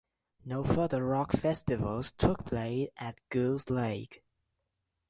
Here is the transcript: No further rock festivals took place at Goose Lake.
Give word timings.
No 0.43 0.63
further 0.63 1.05
rock 1.05 1.31
festivals 1.33 2.11
took 2.11 2.43
place 2.45 2.89
at 2.97 3.19
Goose 3.29 3.69
Lake. 3.69 4.23